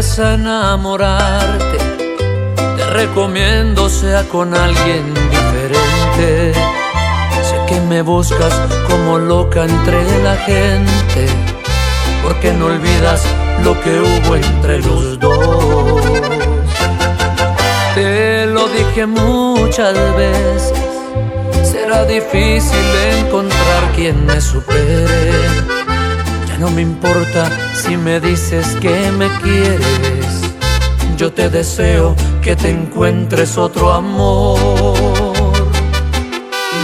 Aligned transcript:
a 0.00 0.32
enamorarte, 0.32 1.76
te 2.56 2.86
recomiendo 2.86 3.90
sea 3.90 4.24
con 4.24 4.54
alguien 4.54 5.12
diferente. 5.12 6.54
Sé 7.42 7.56
que 7.68 7.80
me 7.82 8.00
buscas 8.00 8.54
como 8.88 9.18
loca 9.18 9.64
entre 9.64 10.22
la 10.22 10.36
gente, 10.36 11.26
porque 12.22 12.50
no 12.54 12.66
olvidas 12.66 13.26
lo 13.62 13.78
que 13.82 14.00
hubo 14.00 14.36
entre 14.36 14.78
los 14.78 15.20
dos. 15.20 16.02
Te 17.94 18.46
lo 18.46 18.68
dije 18.68 19.04
muchas 19.04 19.94
veces, 20.16 20.72
será 21.62 22.06
difícil 22.06 22.86
encontrar 23.18 23.92
quien 23.94 24.24
me 24.24 24.40
supere. 24.40 25.79
No 26.60 26.70
me 26.70 26.82
importa 26.82 27.50
si 27.72 27.96
me 27.96 28.20
dices 28.20 28.76
que 28.82 29.10
me 29.12 29.28
quieres, 29.38 30.42
yo 31.16 31.32
te 31.32 31.48
deseo 31.48 32.14
que 32.42 32.54
te 32.54 32.68
encuentres 32.68 33.56
otro 33.56 33.90
amor. 33.90 34.58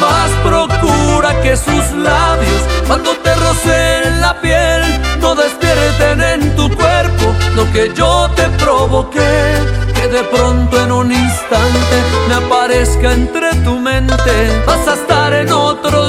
Más 0.01 0.31
procura 0.43 1.43
que 1.43 1.59
sus 1.59 1.93
labios 1.93 2.63
cuando 2.87 3.11
te 3.19 3.35
rocen 3.35 4.19
la 4.23 4.41
piel 4.41 4.83
no 5.21 5.35
despierten 5.35 6.23
en 6.23 6.57
tu 6.57 6.75
cuerpo 6.75 7.35
lo 7.55 7.71
que 7.71 7.93
yo 7.95 8.31
te 8.35 8.49
provoqué. 8.65 9.59
Que 9.95 10.09
de 10.09 10.23
pronto 10.25 10.83
en 10.83 10.91
un 10.91 11.13
instante 11.13 11.97
me 12.29 12.35
aparezca 12.35 13.13
entre 13.13 13.55
tu 13.57 13.79
mente. 13.79 14.63
Vas 14.67 14.89
a 14.89 14.95
estar 14.95 15.35
en 15.35 15.53
otros 15.53 16.06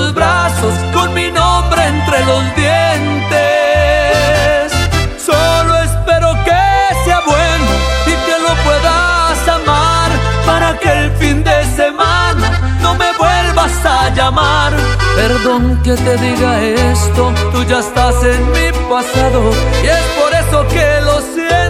Perdón 15.18 15.82
que 15.84 15.94
te 15.96 16.16
diga 16.18 16.64
esto, 16.64 17.34
tú 17.52 17.64
ya 17.64 17.80
estás 17.80 18.24
en 18.24 18.52
mi 18.52 18.72
pasado 18.88 19.50
y 19.84 19.88
es 19.88 20.06
por 20.20 20.32
eso 20.32 20.68
que 20.68 21.02
lo 21.02 21.20
siento. 21.34 21.67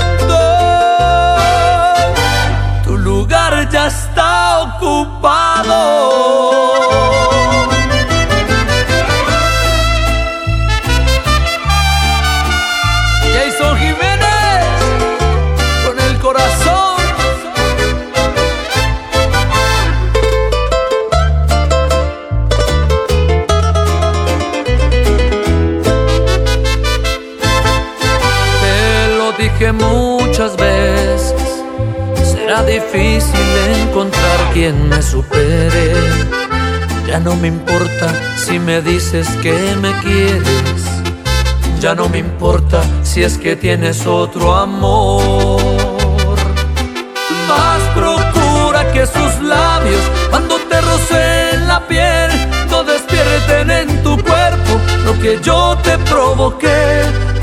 Dije 29.38 29.72
muchas 29.72 30.58
veces, 30.58 31.34
será 32.24 32.64
difícil 32.64 33.40
encontrar 33.82 34.52
quien 34.54 34.90
me 34.90 35.02
supere. 35.02 35.94
Ya 37.08 37.20
no 37.20 37.36
me 37.36 37.48
importa 37.48 38.14
si 38.36 38.60
me 38.60 38.82
dices 38.82 39.28
que 39.42 39.76
me 39.82 39.92
quieres. 40.02 40.84
Ya 41.80 41.94
no 41.94 42.10
me 42.10 42.18
importa 42.18 42.82
si 43.04 43.24
es 43.24 43.38
que 43.38 43.56
tienes 43.56 44.06
otro 44.08 44.56
amor. 44.56 45.62
Más 47.48 47.82
procura 47.96 48.92
que 48.92 49.06
sus 49.06 49.42
labios 49.42 50.02
cuando 50.30 50.58
te 50.70 50.82
rocen 50.82 51.68
la 51.68 51.86
piel 51.88 52.32
no 52.70 52.84
despierten 52.84 53.72
en 53.72 54.04
tu 54.04 54.22
cuerpo 54.22 54.80
lo 55.06 55.18
que 55.20 55.40
yo 55.42 55.78
te 55.84 55.98
provoqué. 56.00 57.37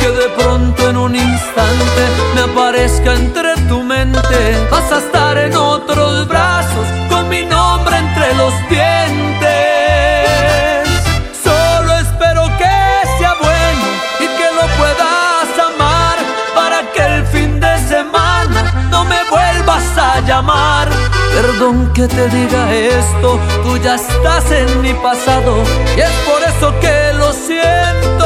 Perdón 21.56 21.92
que 21.92 22.09
te 22.09 22.28
diga 22.31 22.75
esto, 22.75 23.38
tú 23.62 23.76
ya 23.78 23.94
estás 23.94 24.50
en 24.50 24.82
mi 24.82 24.92
pasado 24.94 25.62
y 25.97 26.00
es 26.00 26.10
por 26.26 26.42
eso 26.42 26.81
que 26.81 27.12
lo 27.16 27.32
siento. 27.32 28.24